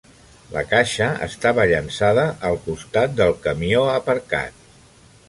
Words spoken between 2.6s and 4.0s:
costat del camió